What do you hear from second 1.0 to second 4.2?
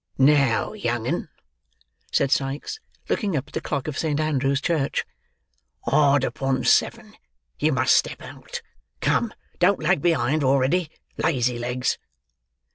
'un!" said Sikes, looking up at the clock of St.